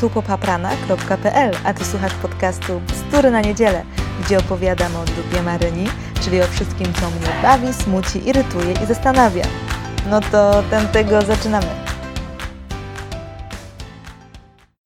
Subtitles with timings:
[0.00, 3.84] tupopaprana.pl, a Ty słuchasz podcastu Bzdury na niedzielę,
[4.20, 5.86] gdzie opowiadam o dupie Maryni,
[6.22, 9.44] czyli o wszystkim, co mnie bawi, smuci, irytuje i zastanawia.
[10.10, 10.62] No to
[10.92, 11.66] tego zaczynamy.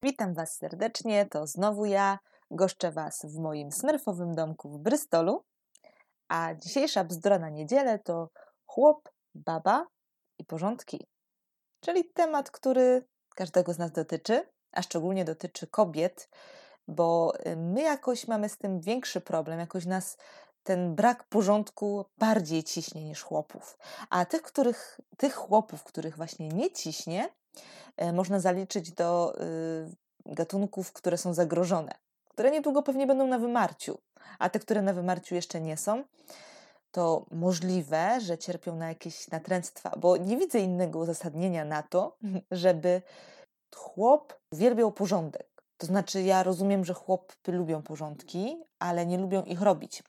[0.03, 2.19] Witam Was serdecznie, to znowu ja.
[2.51, 5.45] Goszczę Was w moim smurfowym domku w Brystolu.
[6.29, 8.29] A dzisiejsza bzdura na niedzielę to
[8.67, 9.87] chłop, baba
[10.39, 11.07] i porządki.
[11.81, 13.05] Czyli temat, który
[13.37, 14.43] każdego z nas dotyczy,
[14.73, 16.29] a szczególnie dotyczy kobiet,
[16.89, 20.17] bo y, my jakoś mamy z tym większy problem, jakoś nas
[20.63, 23.79] ten brak porządku bardziej ciśnie niż chłopów.
[24.11, 27.29] A tych, których, tych chłopów, których właśnie nie ciśnie,
[27.97, 29.35] e, można zaliczyć do
[30.27, 31.93] y, gatunków, które są zagrożone,
[32.29, 33.99] które niedługo pewnie będą na wymarciu,
[34.39, 36.05] a te, które na wymarciu jeszcze nie są,
[36.93, 42.17] to możliwe, że cierpią na jakieś natręctwa, bo nie widzę innego uzasadnienia na to,
[42.51, 43.03] żeby
[43.77, 45.51] chłop uwielbiał porządek.
[45.77, 50.03] To znaczy, ja rozumiem, że chłopy lubią porządki, ale nie lubią ich robić.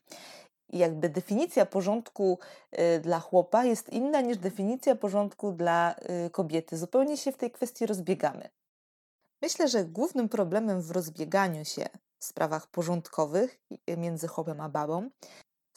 [0.68, 2.38] I jakby definicja porządku
[2.78, 5.94] y, dla chłopa jest inna niż definicja porządku dla
[6.26, 6.76] y, kobiety.
[6.76, 8.48] Zupełnie się w tej kwestii rozbiegamy.
[9.42, 11.86] Myślę, że głównym problemem w rozbieganiu się
[12.18, 13.60] w sprawach porządkowych
[13.96, 15.10] między chłopem a babą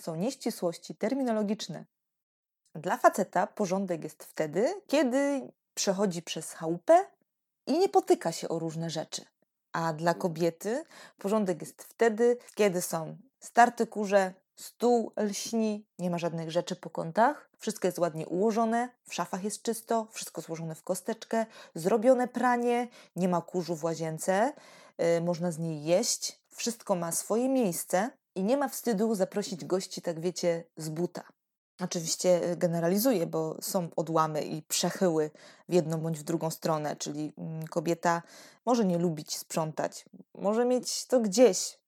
[0.01, 1.85] są nieścisłości terminologiczne.
[2.75, 7.05] Dla faceta porządek jest wtedy, kiedy przechodzi przez chałupę
[7.67, 9.25] i nie potyka się o różne rzeczy.
[9.73, 10.83] A dla kobiety
[11.17, 17.49] porządek jest wtedy, kiedy są starte kurze, stół lśni, nie ma żadnych rzeczy po kątach,
[17.59, 23.29] wszystko jest ładnie ułożone, w szafach jest czysto, wszystko złożone w kosteczkę, zrobione pranie, nie
[23.29, 24.53] ma kurzu w łazience,
[24.97, 30.01] yy, można z niej jeść, wszystko ma swoje miejsce i nie ma wstydu zaprosić gości,
[30.01, 31.23] tak wiecie, z buta.
[31.79, 35.31] Oczywiście y, generalizuję, bo są odłamy i przechyły
[35.69, 38.21] w jedną bądź w drugą stronę, czyli mm, kobieta
[38.65, 41.79] może nie lubić sprzątać, może mieć to gdzieś,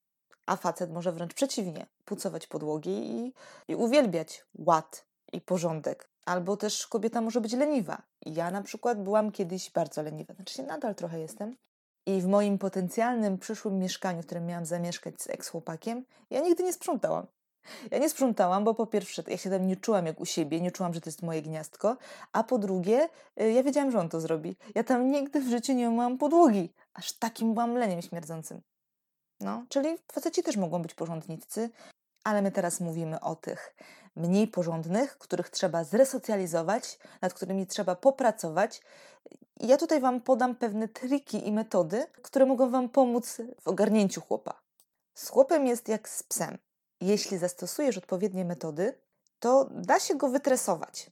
[0.45, 3.33] a facet może wręcz przeciwnie, pucować podłogi i,
[3.67, 6.09] i uwielbiać ład i porządek.
[6.25, 8.01] Albo też kobieta może być leniwa.
[8.25, 11.56] Ja na przykład byłam kiedyś bardzo leniwa, znaczy nadal trochę jestem.
[12.06, 16.73] I w moim potencjalnym przyszłym mieszkaniu, w którym miałam zamieszkać z eks-chłopakiem, ja nigdy nie
[16.73, 17.28] sprzątałam.
[17.91, 20.72] Ja nie sprzątałam, bo po pierwsze, ja się tam nie czułam jak u siebie, nie
[20.72, 21.97] czułam, że to jest moje gniazdko,
[22.33, 23.09] a po drugie,
[23.41, 24.57] y, ja wiedziałam, że on to zrobi.
[24.75, 28.61] Ja tam nigdy w życiu nie myłam podłogi, aż takim byłam leniem śmierdzącym.
[29.39, 31.69] No, czyli faceci też mogą być porządnicy,
[32.23, 33.75] ale my teraz mówimy o tych
[34.16, 38.81] mniej porządnych, których trzeba zresocjalizować, nad którymi trzeba popracować.
[39.59, 44.61] Ja tutaj Wam podam pewne triki i metody, które mogą Wam pomóc w ogarnięciu chłopa.
[45.13, 46.57] Z chłopem jest jak z psem
[47.02, 49.02] jeśli zastosujesz odpowiednie metody,
[49.40, 51.12] to da się go wytresować.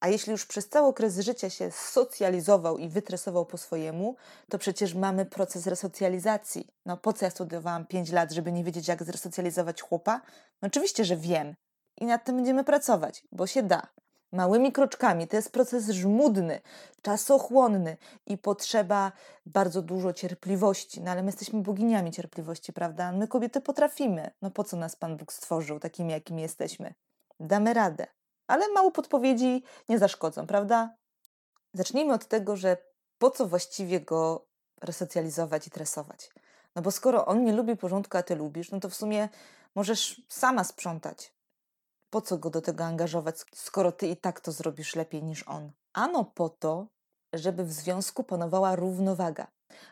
[0.00, 4.16] A jeśli już przez cały okres życia się socjalizował i wytresował po swojemu,
[4.50, 6.66] to przecież mamy proces resocjalizacji.
[6.86, 10.20] No po co ja studiowałam 5 lat, żeby nie wiedzieć, jak zresocjalizować chłopa?
[10.62, 11.54] No oczywiście, że wiem.
[12.00, 13.86] I nad tym będziemy pracować, bo się da
[14.32, 15.28] małymi kroczkami.
[15.28, 16.60] To jest proces żmudny,
[17.02, 17.96] czasochłonny
[18.26, 19.12] i potrzeba
[19.46, 21.00] bardzo dużo cierpliwości.
[21.00, 23.12] No ale my jesteśmy boginiami cierpliwości, prawda?
[23.12, 24.30] My kobiety potrafimy.
[24.42, 26.94] No po co nas Pan Bóg stworzył takimi, jakimi jesteśmy?
[27.40, 28.06] Damy radę.
[28.46, 30.96] Ale mało podpowiedzi nie zaszkodzą, prawda?
[31.74, 32.76] Zacznijmy od tego, że
[33.18, 34.46] po co właściwie go
[34.82, 36.30] resocjalizować i tresować?
[36.76, 39.28] No bo skoro on nie lubi porządku, a ty lubisz, no to w sumie
[39.74, 41.32] możesz sama sprzątać.
[42.10, 45.72] Po co go do tego angażować, skoro ty i tak to zrobisz lepiej niż on?
[45.92, 46.86] Ano po to,
[47.32, 49.46] żeby w związku panowała równowaga.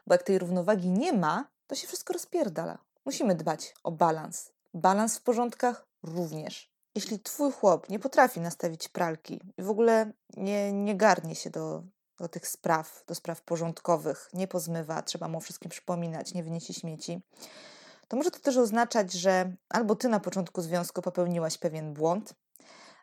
[0.06, 2.78] Bo jak tej równowagi nie ma, to się wszystko rozpierdala.
[3.04, 4.52] Musimy dbać o balans.
[4.74, 6.70] Balans w porządkach również.
[6.94, 11.82] Jeśli twój chłop nie potrafi nastawić pralki i w ogóle nie, nie garnie się do,
[12.18, 17.20] do tych spraw, do spraw porządkowych, nie pozmywa, trzeba mu wszystkim przypominać, nie wyniesie śmieci,
[18.08, 22.34] to może to też oznaczać, że albo ty na początku związku popełniłaś pewien błąd,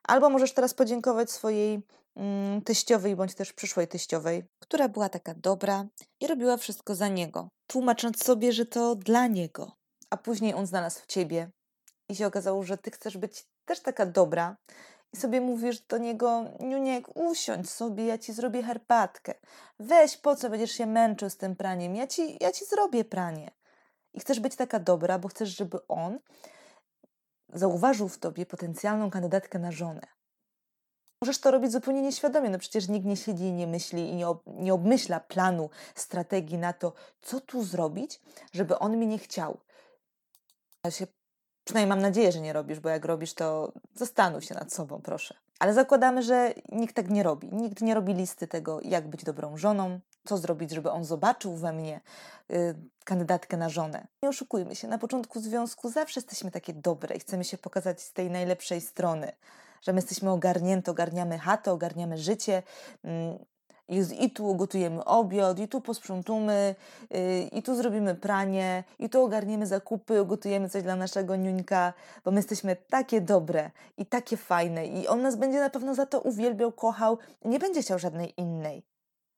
[0.03, 1.81] albo możesz teraz podziękować swojej
[2.15, 5.85] mm, teściowej bądź też przyszłej teściowej, która była taka dobra
[6.21, 9.71] i robiła wszystko za niego, tłumacząc sobie, że to dla niego.
[10.09, 11.51] A później on znalazł ciebie
[12.09, 14.55] i się okazało, że ty chcesz być też taka dobra
[15.13, 19.33] i sobie mówisz do niego, Niuniek, usiądź sobie, ja ci zrobię herbatkę.
[19.79, 21.95] Weź, po co będziesz się męczył z tym praniem?
[21.95, 23.51] Ja ci, ja ci zrobię pranie
[24.13, 26.19] i chcesz być taka dobra, bo chcesz, żeby on
[27.53, 30.01] zauważył w tobie potencjalną kandydatkę na żonę.
[31.21, 34.25] Możesz to robić zupełnie nieświadomie, no przecież nikt nie siedzi i nie myśli i nie,
[34.47, 38.21] nie obmyśla planu, strategii na to, co tu zrobić,
[38.53, 39.59] żeby on mnie nie chciał.
[40.85, 41.07] Ja się,
[41.63, 45.35] przynajmniej mam nadzieję, że nie robisz, bo jak robisz, to zastanów się nad sobą, proszę.
[45.59, 47.49] Ale zakładamy, że nikt tak nie robi.
[47.51, 51.73] Nikt nie robi listy tego, jak być dobrą żoną, co zrobić, żeby on zobaczył we
[51.73, 52.01] mnie
[52.51, 54.07] y, kandydatkę na żonę.
[54.23, 58.13] Nie oszukujmy się, na początku związku zawsze jesteśmy takie dobre i chcemy się pokazać z
[58.13, 59.31] tej najlepszej strony,
[59.81, 62.63] że my jesteśmy ogarnięte, ogarniamy chatę, ogarniamy życie,
[63.03, 63.37] mm,
[64.19, 66.75] i, tu gotujemy obiad, i tu posprzątamy,
[67.15, 71.93] y, i tu zrobimy pranie, i tu ogarniemy zakupy, ugotujemy coś dla naszego niuńka,
[72.25, 76.05] bo my jesteśmy takie dobre i takie fajne i on nas będzie na pewno za
[76.05, 78.83] to uwielbiał, kochał nie będzie chciał żadnej innej.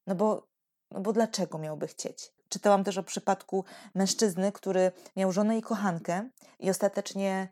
[0.08, 0.48] No bo,
[0.92, 2.32] no bo dlaczego miałby chcieć?
[2.50, 3.66] Czytałam też o przypadku
[3.96, 6.30] mężczyzny, który miał żonę i kochankę
[6.60, 7.48] i ostatecznie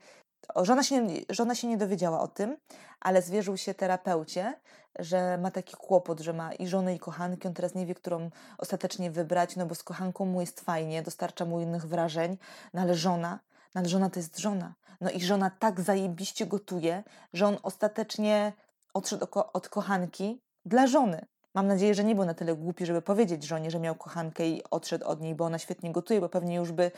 [0.55, 2.57] Żona się, żona się nie dowiedziała o tym,
[2.99, 4.59] ale zwierzył się terapeucie,
[4.99, 7.47] że ma taki kłopot, że ma i żonę, i kochankę.
[7.47, 11.45] On teraz nie wie, którą ostatecznie wybrać, no bo z kochanką mu jest fajnie, dostarcza
[11.45, 12.37] mu innych wrażeń,
[12.73, 13.39] no ale żona,
[13.75, 14.73] no ale żona to jest żona.
[15.01, 17.03] No i żona tak zajebiście gotuje,
[17.33, 18.53] że on ostatecznie
[18.93, 21.25] odszedł od kochanki dla żony.
[21.53, 24.63] Mam nadzieję, że nie był na tyle głupi, żeby powiedzieć żonie, że miał kochankę i
[24.71, 26.91] odszedł od niej, bo ona świetnie gotuje, bo pewnie już by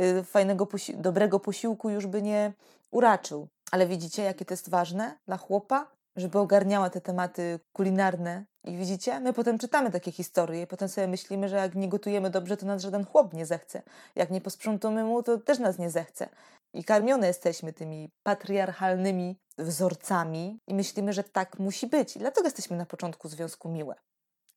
[0.00, 2.52] y, fajnego, dobrego posiłku już by nie
[2.90, 3.48] uraczył.
[3.70, 8.44] Ale widzicie, jakie to jest ważne dla chłopa, żeby ogarniała te tematy kulinarne.
[8.64, 12.30] I widzicie, my potem czytamy takie historie i potem sobie myślimy, że jak nie gotujemy
[12.30, 13.82] dobrze, to nas żaden chłop nie zechce.
[14.16, 16.28] Jak nie posprzątamy mu, to też nas nie zechce.
[16.74, 22.16] I karmione jesteśmy tymi patriarchalnymi wzorcami i myślimy, że tak musi być.
[22.16, 23.94] I dlatego jesteśmy na początku związku miłe.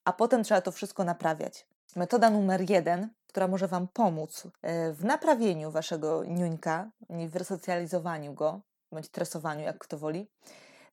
[0.06, 1.68] A potem trzeba to wszystko naprawiać.
[1.96, 8.34] Metoda numer jeden, która może Wam pomóc e, w naprawieniu Waszego niuńka i w resocjalizowaniu
[8.34, 10.28] go, bądź tresowaniu, jak kto woli,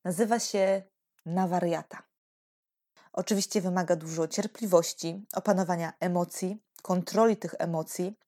[0.04, 0.82] nazywa się
[1.26, 2.02] na wariata.
[3.12, 8.18] Oczywiście wymaga dużo cierpliwości, opanowania emocji, kontroli tych emocji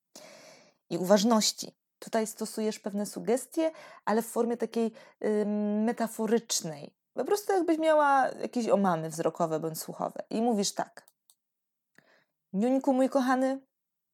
[0.91, 1.75] i uważności.
[2.05, 3.71] Tutaj stosujesz pewne sugestie,
[4.05, 4.93] ale w formie takiej
[5.25, 5.47] y,
[5.85, 6.95] metaforycznej.
[7.15, 10.23] Po prostu jakbyś miała jakieś omamy wzrokowe bądź słuchowe.
[10.31, 11.06] I mówisz tak.
[12.53, 13.61] Niuńku, mój kochany,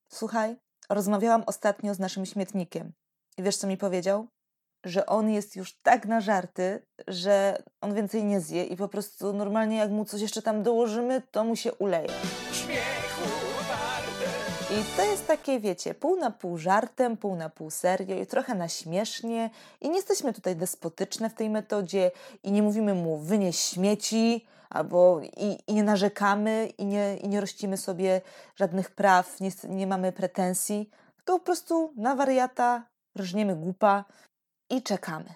[0.08, 0.56] słuchaj,
[0.88, 2.92] rozmawiałam ostatnio z naszym śmietnikiem.
[3.38, 4.26] I wiesz, co mi powiedział?
[4.84, 9.32] Że on jest już tak na żarty, że on więcej nie zje i po prostu
[9.32, 12.08] normalnie jak mu coś jeszcze tam dołożymy, to mu się uleje.
[14.72, 18.54] I to jest takie, wiecie, pół na pół żartem, pół na pół serio i trochę
[18.54, 19.50] na śmiesznie.
[19.80, 22.10] I nie jesteśmy tutaj despotyczne w tej metodzie
[22.42, 27.40] i nie mówimy mu wynieś śmieci, albo i, i nie narzekamy i nie, i nie
[27.40, 28.20] rościmy sobie
[28.56, 32.86] żadnych praw, nie, nie mamy pretensji, tylko po prostu na wariata
[33.18, 34.04] rżniemy głupa
[34.70, 35.34] i czekamy.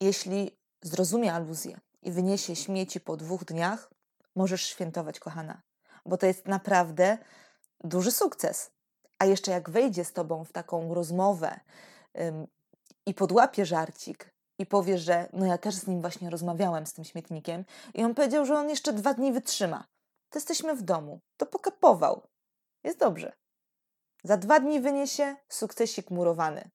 [0.00, 3.90] Jeśli zrozumie aluzję, i wyniesie śmieci po dwóch dniach,
[4.36, 5.62] możesz świętować, kochana,
[6.06, 7.18] bo to jest naprawdę
[7.84, 8.70] duży sukces.
[9.18, 11.60] A jeszcze jak wejdzie z tobą w taką rozmowę
[12.20, 12.46] ym,
[13.06, 17.04] i podłapie żarcik i powie, że no ja też z nim właśnie rozmawiałem, z tym
[17.04, 17.64] śmietnikiem,
[17.94, 19.84] i on powiedział, że on jeszcze dwa dni wytrzyma.
[20.30, 21.20] To jesteśmy w domu.
[21.36, 22.22] To pokapował.
[22.84, 23.32] Jest dobrze.
[24.24, 26.70] Za dwa dni wyniesie sukcesik murowany.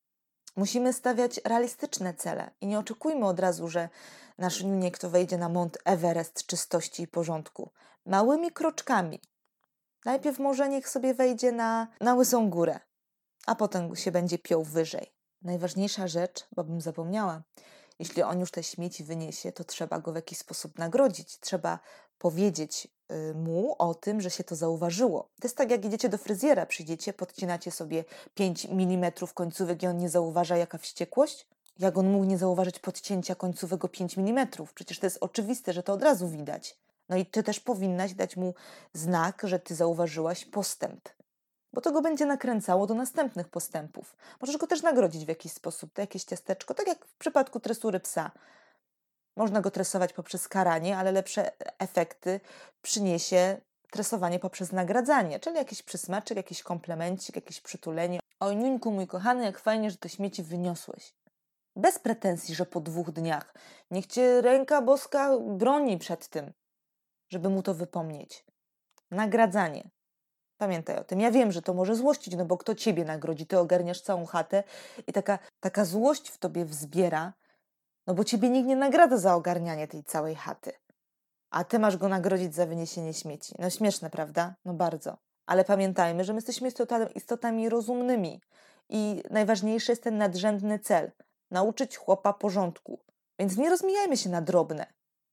[0.57, 3.89] Musimy stawiać realistyczne cele i nie oczekujmy od razu, że
[4.38, 7.71] nasz niuniek to wejdzie na Mont Everest czystości i porządku.
[8.06, 9.21] Małymi kroczkami.
[10.06, 12.80] Najpierw może niech sobie wejdzie na, na łysą górę,
[13.45, 15.13] a potem się będzie piął wyżej.
[15.42, 17.42] Najważniejsza rzecz, bo bym zapomniała,
[18.00, 21.40] jeśli on już te śmieci wyniesie, to trzeba go w jakiś sposób nagrodzić.
[21.40, 21.80] Trzeba
[22.20, 25.30] powiedzieć y, mu o tym, że się to zauważyło.
[25.42, 28.04] To jest tak, jak idziecie do fryzjera, przyjdziecie, podcinacie sobie
[28.36, 31.48] 5 mm końcówek i on nie zauważa, jaka wściekłość.
[31.80, 34.48] Jak on mógł nie zauważyć podcięcia końcówek o 5 mm?
[34.75, 36.77] Przecież to jest oczywiste, że to od razu widać.
[37.10, 38.54] No i ty też powinnaś dać mu
[38.94, 41.10] znak, że ty zauważyłaś postęp.
[41.77, 44.15] Bo to go będzie nakręcało do następnych postępów.
[44.41, 48.31] Możesz go też nagrodzić w jakiś sposób, jakieś ciasteczko, tak jak w przypadku tresury psa.
[49.36, 52.39] Można go tresować poprzez karanie, ale lepsze efekty
[52.81, 58.19] przyniesie tresowanie poprzez nagradzanie, czyli jakiś przysmaczek, jakiś komplemencik, jakieś przytulenie.
[58.39, 61.13] Oj, Niuńku, mój kochany, jak fajnie, że te śmieci wyniosłeś.
[61.75, 63.53] Bez pretensji, że po dwóch dniach.
[63.91, 66.51] Niech cię ręka boska broni przed tym,
[67.29, 68.46] żeby mu to wypomnieć.
[69.12, 69.97] Nagradzanie.
[70.58, 71.20] Pamiętaj o tym.
[71.20, 73.48] Ja wiem, że to może złościć, no bo kto ciebie nagrodzi?
[73.48, 74.64] Ty ogarniasz całą chatę
[75.08, 77.34] i taka, taka złość w tobie wzbiera,
[78.08, 80.72] no bo ciebie nikt nie nagradza za ogarnianie tej całej chaty.
[81.50, 83.56] A ty masz go nagrodzić za wyniesienie śmieci.
[83.60, 84.56] No śmieszne, prawda?
[84.66, 85.18] No bardzo.
[85.46, 86.70] Ale pamiętajmy, że my jesteśmy
[87.16, 88.42] istotami rozumnymi
[88.90, 91.12] i najważniejszy jest ten nadrzędny cel
[91.52, 93.00] nauczyć chłopa porządku.
[93.40, 94.86] Więc nie rozmijajmy się na drobne.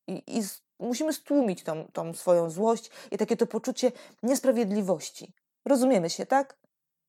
[0.07, 0.43] I, i
[0.79, 5.35] musimy stłumić tą, tą swoją złość i takie to poczucie niesprawiedliwości.
[5.65, 6.59] Rozumiemy się, tak?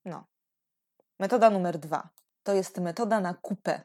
[0.06, 0.26] No.
[1.20, 2.10] Metoda numer dwa.
[2.44, 3.82] To jest metoda na kupę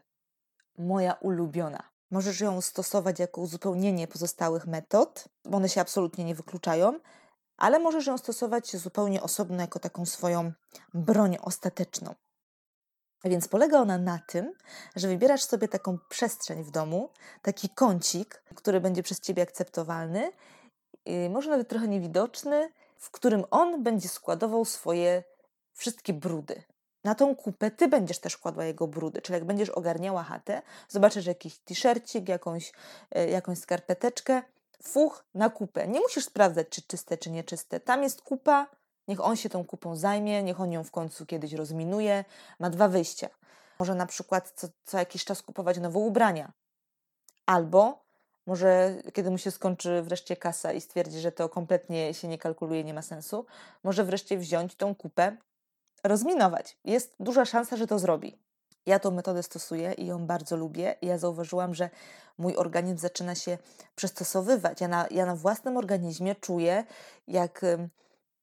[0.78, 1.82] moja ulubiona.
[2.10, 7.00] Możesz ją stosować jako uzupełnienie pozostałych metod, bo one się absolutnie nie wykluczają,
[7.56, 10.52] ale możesz ją stosować zupełnie osobno, jako taką swoją
[10.94, 12.14] broń ostateczną.
[13.24, 14.52] Więc polega ona na tym,
[14.96, 17.10] że wybierasz sobie taką przestrzeń w domu,
[17.42, 20.32] taki kącik, który będzie przez ciebie akceptowalny,
[21.30, 25.22] może nawet trochę niewidoczny, w którym on będzie składował swoje
[25.72, 26.62] wszystkie brudy.
[27.04, 31.26] Na tą kupę ty będziesz też kładła jego brudy, czyli jak będziesz ogarniała chatę, zobaczysz
[31.26, 32.72] jakiś t-shircik, jakąś,
[33.10, 34.42] e, jakąś skarpeteczkę,
[34.82, 35.88] fuch na kupę.
[35.88, 37.80] Nie musisz sprawdzać, czy czyste, czy nieczyste.
[37.80, 38.66] Tam jest kupa,
[39.10, 42.24] niech on się tą kupą zajmie, niech on ją w końcu kiedyś rozminuje.
[42.58, 43.28] Ma dwa wyjścia.
[43.78, 46.52] Może na przykład co, co jakiś czas kupować nowe ubrania.
[47.46, 48.04] Albo
[48.46, 52.84] może kiedy mu się skończy wreszcie kasa i stwierdzi, że to kompletnie się nie kalkuluje,
[52.84, 53.46] nie ma sensu,
[53.84, 55.36] może wreszcie wziąć tą kupę,
[56.04, 56.76] rozminować.
[56.84, 58.38] Jest duża szansa, że to zrobi.
[58.86, 60.94] Ja tą metodę stosuję i ją bardzo lubię.
[61.02, 61.90] Ja zauważyłam, że
[62.38, 63.58] mój organizm zaczyna się
[63.94, 64.80] przystosowywać.
[64.80, 66.84] Ja na, ja na własnym organizmie czuję,
[67.28, 67.64] jak,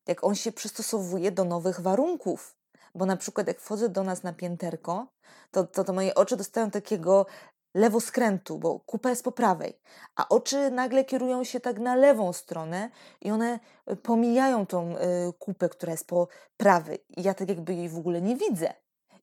[0.07, 2.55] jak on się przystosowuje do nowych warunków.
[2.95, 5.07] Bo na przykład jak wchodzę do nas na pięterko,
[5.51, 7.25] to, to, to moje oczy dostają takiego
[7.73, 9.79] lewoskrętu, bo kupa jest po prawej,
[10.15, 12.89] a oczy nagle kierują się tak na lewą stronę
[13.21, 13.59] i one
[13.91, 14.97] y, pomijają tą y,
[15.39, 16.99] kupę, która jest po prawej.
[17.17, 18.73] I ja tak jakby jej w ogóle nie widzę.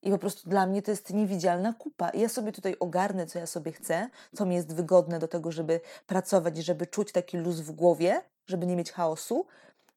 [0.03, 2.11] I po prostu dla mnie to jest niewidzialna kupa.
[2.11, 5.53] I ja sobie tutaj ogarnę, co ja sobie chcę, co mi jest wygodne do tego,
[5.53, 9.47] żeby pracować, żeby czuć taki luz w głowie, żeby nie mieć chaosu,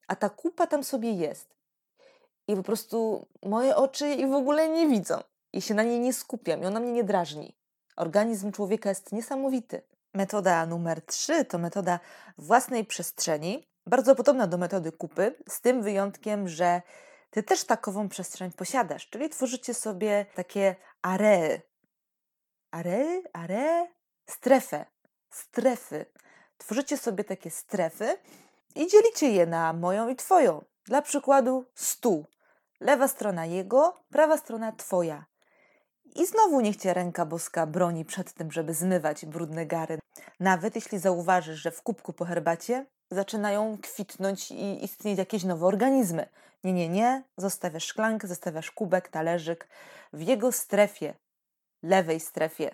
[0.08, 1.54] a ta kupa tam sobie jest.
[2.48, 5.20] I po prostu moje oczy jej w ogóle nie widzą.
[5.52, 7.56] I się na niej nie skupiam, i ona mnie nie drażni.
[7.96, 9.82] Organizm człowieka jest niesamowity.
[10.14, 12.00] Metoda numer 3 to metoda
[12.38, 16.82] własnej przestrzeni, bardzo podobna do metody kupy, z tym wyjątkiem, że
[17.30, 21.60] ty też takową przestrzeń posiadasz, czyli tworzycie sobie takie aree.
[22.70, 23.22] Aree?
[23.32, 23.88] Aree?
[24.26, 24.86] Strefę.
[25.30, 26.06] Strefy.
[26.58, 28.16] Tworzycie sobie takie strefy
[28.78, 30.64] i dzielicie je na moją i twoją.
[30.84, 32.26] Dla przykładu stół.
[32.80, 35.24] Lewa strona jego, prawa strona twoja.
[36.14, 39.98] I znowu niech cię ręka boska broni przed tym, żeby zmywać brudne gary.
[40.40, 46.28] Nawet jeśli zauważysz, że w kubku po herbacie zaczynają kwitnąć i istnieć jakieś nowe organizmy.
[46.64, 47.22] Nie, nie, nie.
[47.36, 49.68] Zostawiasz szklankę, zostawiasz kubek, talerzyk
[50.12, 51.14] w jego strefie,
[51.82, 52.70] lewej strefie,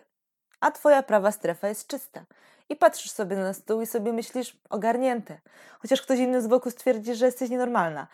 [0.64, 2.24] a twoja prawa strefa jest czysta.
[2.68, 5.38] I patrzysz sobie na stół i sobie myślisz, ogarnięte.
[5.78, 8.06] Chociaż ktoś inny z boku stwierdzi, że jesteś nienormalna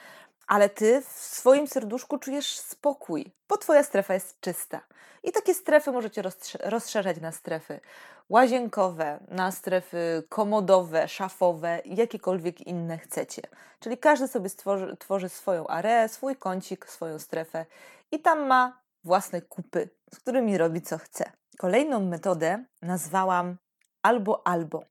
[0.51, 4.81] ale ty w swoim serduszku czujesz spokój, bo twoja strefa jest czysta.
[5.23, 6.23] I takie strefy możecie
[6.61, 7.81] rozszerzać na strefy
[8.29, 13.43] łazienkowe, na strefy komodowe, szafowe, jakiekolwiek inne chcecie.
[13.81, 17.67] Czyli każdy sobie stworzy, tworzy swoją areę, swój kącik, swoją strefę
[18.13, 21.33] i tam ma własne kupy, z którymi robi co chce.
[21.61, 23.57] Kolejną metodę nazwałam
[24.03, 24.85] albo albo,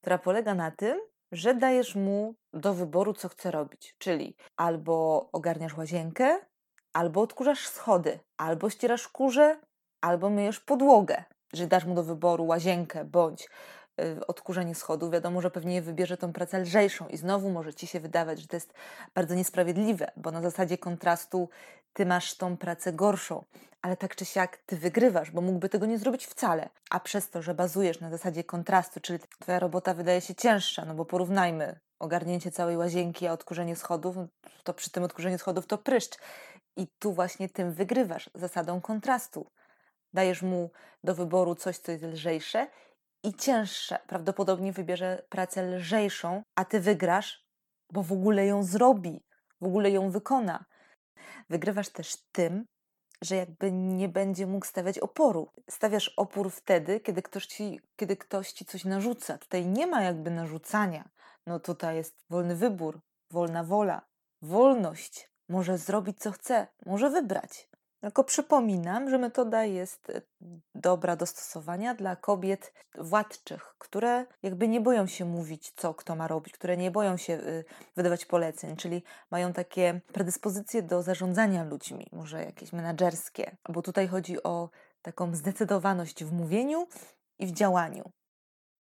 [0.00, 1.00] która polega na tym,
[1.32, 3.94] że dajesz mu do wyboru, co chce robić.
[3.98, 6.38] Czyli albo ogarniasz łazienkę,
[6.92, 9.60] albo odkurzasz schody, albo ścierasz kurze,
[10.00, 11.24] albo myjesz podłogę.
[11.52, 13.48] Że dasz mu do wyboru łazienkę bądź
[14.26, 18.40] odkurzenie schodów, wiadomo, że pewnie wybierze tą pracę lżejszą i znowu może ci się wydawać,
[18.40, 18.74] że to jest
[19.14, 21.48] bardzo niesprawiedliwe, bo na zasadzie kontrastu
[21.92, 23.44] ty masz tą pracę gorszą,
[23.82, 26.68] ale tak czy siak ty wygrywasz, bo mógłby tego nie zrobić wcale.
[26.90, 30.94] A przez to, że bazujesz na zasadzie kontrastu, czyli twoja robota wydaje się cięższa, no
[30.94, 34.16] bo porównajmy ogarnięcie całej łazienki, a odkurzenie schodów,
[34.64, 36.18] to przy tym odkurzeniu schodów to pryszcz.
[36.76, 39.46] I tu właśnie tym wygrywasz, zasadą kontrastu.
[40.12, 40.70] Dajesz mu
[41.04, 42.66] do wyboru coś, co jest lżejsze
[43.22, 43.98] i cięższe.
[44.06, 47.44] Prawdopodobnie wybierze pracę lżejszą, a ty wygrasz,
[47.92, 49.24] bo w ogóle ją zrobi,
[49.60, 50.64] w ogóle ją wykona.
[51.50, 52.64] Wygrywasz też tym,
[53.22, 55.52] że jakby nie będzie mógł stawiać oporu.
[55.70, 59.38] Stawiasz opór wtedy, kiedy ktoś ci, kiedy ktoś ci coś narzuca.
[59.38, 61.08] Tutaj nie ma jakby narzucania.
[61.46, 63.00] No tutaj jest wolny wybór,
[63.30, 64.06] wolna wola,
[64.42, 65.30] wolność.
[65.48, 67.69] Może zrobić co chce, może wybrać.
[68.00, 70.20] Tylko przypominam, że metoda jest e,
[70.74, 76.28] dobra do stosowania dla kobiet władczych, które jakby nie boją się mówić, co kto ma
[76.28, 77.64] robić, które nie boją się y,
[77.96, 84.42] wydawać poleceń, czyli mają takie predyspozycje do zarządzania ludźmi, może jakieś menedżerskie, bo tutaj chodzi
[84.42, 84.70] o
[85.02, 86.86] taką zdecydowaność w mówieniu
[87.38, 88.10] i w działaniu.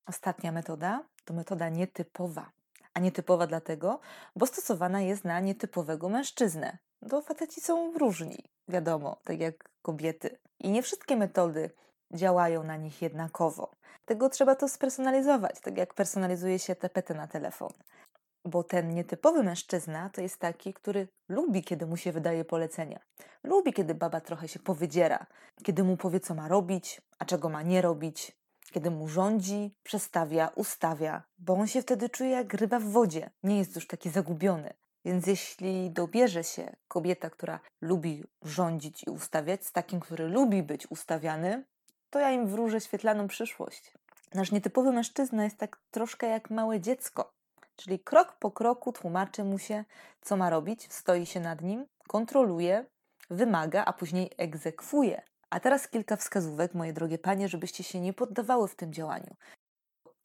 [0.06, 2.52] Ostatnia metoda to metoda nietypowa.
[2.94, 4.00] A nietypowa dlatego,
[4.36, 6.78] bo stosowana jest na nietypowego mężczyznę.
[7.10, 8.38] To faceci są różni
[8.68, 10.38] wiadomo, tak jak kobiety.
[10.60, 11.70] I nie wszystkie metody
[12.14, 13.72] działają na nich jednakowo.
[14.06, 17.70] Tego trzeba to spersonalizować, tak jak personalizuje się tapetę na telefon.
[18.46, 23.00] Bo ten nietypowy mężczyzna to jest taki, który lubi, kiedy mu się wydaje polecenia.
[23.44, 25.26] Lubi, kiedy baba trochę się powydziera,
[25.64, 28.40] kiedy mu powie, co ma robić, a czego ma nie robić.
[28.72, 33.58] kiedy mu rządzi, przestawia, ustawia, bo on się wtedy czuje jak ryba w wodzie, nie
[33.58, 34.74] jest już taki zagubiony.
[35.06, 40.92] Więc jeśli dobierze się kobieta, która lubi rządzić i ustawiać, z takim, który lubi być
[40.92, 41.64] ustawiany,
[42.10, 43.94] to ja im wróżę świetlaną przyszłość.
[44.34, 47.34] Nasz nietypowy mężczyzna jest tak troszkę jak małe dziecko,
[47.76, 49.86] czyli krok po kroku tłumaczy mu się,
[50.22, 52.86] co ma robić, stoi się nad nim, kontroluje,
[53.30, 55.22] wymaga, a później egzekwuje.
[55.50, 59.36] A teraz kilka wskazówek, moje drogie panie, żebyście się nie poddawały w tym działaniu.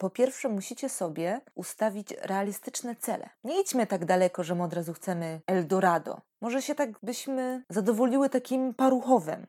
[0.05, 3.29] Po pierwsze, musicie sobie ustawić realistyczne cele.
[3.43, 6.21] Nie idźmy tak daleko, że my od razu chcemy Eldorado.
[6.41, 9.47] Może się tak byśmy zadowoliły takim paruchowym,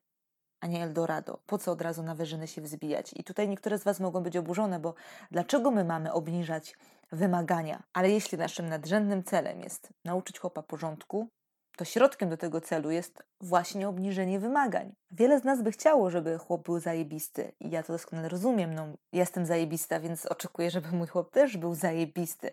[0.60, 1.38] a nie Eldorado.
[1.46, 3.12] Po co od razu na wyżyny się wzbijać?
[3.16, 4.94] I tutaj niektóre z Was mogą być oburzone, bo
[5.30, 6.76] dlaczego my mamy obniżać
[7.12, 7.82] wymagania?
[7.92, 11.28] Ale jeśli naszym nadrzędnym celem jest nauczyć chłopa porządku,
[11.76, 14.95] to środkiem do tego celu jest właśnie obniżenie wymagań.
[15.11, 18.75] Wiele z nas by chciało, żeby chłop był zajebisty i ja to doskonale rozumiem.
[18.75, 22.50] No, jestem zajebista, więc oczekuję, żeby mój chłop też był zajebisty.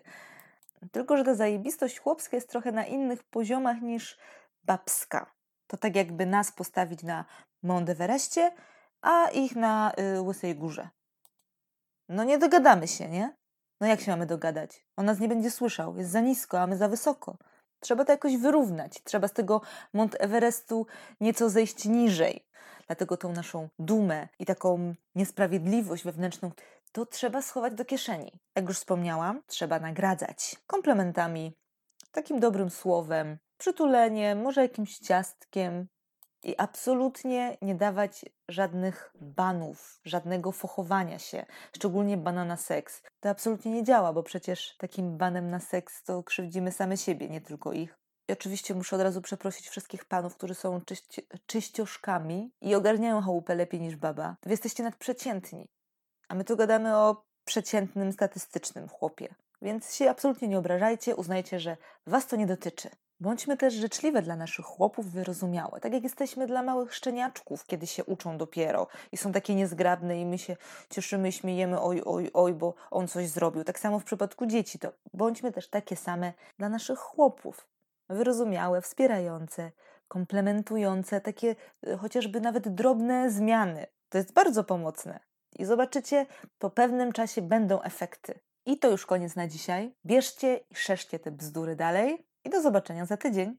[0.92, 4.18] Tylko, że ta zajebistość chłopska jest trochę na innych poziomach niż
[4.64, 5.32] babska.
[5.68, 7.26] To tak jakby nas postawić na
[7.64, 8.52] Mount Everestie,
[9.02, 10.90] a ich na y, Łysej Górze.
[12.10, 13.36] No nie dogadamy się, nie?
[13.82, 14.86] No jak się mamy dogadać?
[14.96, 17.38] On nas nie będzie słyszał, jest za nisko, a my za wysoko.
[17.84, 19.04] Trzeba to jakoś wyrównać.
[19.04, 19.62] Trzeba z tego
[19.94, 20.88] Mont Everestu
[21.22, 22.46] nieco zejść niżej.
[22.88, 26.52] Dlatego tą naszą dumę i taką niesprawiedliwość wewnętrzną
[26.92, 28.32] to trzeba schować do kieszeni.
[28.56, 31.54] Jak już wspomniałam, trzeba nagradzać komplementami,
[32.12, 35.88] takim dobrym słowem, przytuleniem, może jakimś ciastkiem,
[36.44, 41.46] i absolutnie nie dawać żadnych banów, żadnego fochowania się,
[41.76, 43.02] szczególnie bana na seks.
[43.20, 47.42] To absolutnie nie działa, bo przecież takim banem na seks to krzywdzimy same siebie, nie
[47.42, 47.98] tylko ich.
[48.30, 53.56] I oczywiście muszę od razu przeprosić wszystkich panów, którzy są czyści czyścioszkami i ogarniają chałupę
[53.56, 54.36] lepiej niż baba.
[54.44, 55.70] Wy jesteście nadprzeciętni.
[56.30, 59.36] A my tu gadamy o przeciętnym, statystycznym chłopie.
[59.62, 62.90] Więc się absolutnie nie obrażajcie, uznajcie, że was to nie dotyczy.
[63.20, 65.80] Bądźmy też życzliwe dla naszych chłopów, wyrozumiałe.
[65.80, 70.26] Tak jak jesteśmy dla małych szczeniaczków, kiedy się uczą dopiero i są takie niezgrabne i
[70.26, 70.58] my się
[70.90, 73.64] cieszymy, śmiejemy, oj, oj, oj, bo on coś zrobił.
[73.64, 77.68] Tak samo w przypadku dzieci, to bądźmy też takie same dla naszych chłopów.
[78.10, 79.72] Wyrozumiałe, wspierające,
[80.08, 81.56] komplementujące, takie
[81.88, 83.88] e, chociażby nawet drobne zmiany.
[84.10, 85.20] To jest bardzo pomocne.
[85.60, 86.26] I zobaczycie,
[86.60, 88.40] po pewnym czasie będą efekty.
[88.66, 89.96] I to już koniec na dzisiaj.
[90.06, 93.58] Bierzcie i szeszcie te bzdury dalej i do zobaczenia za tydzień.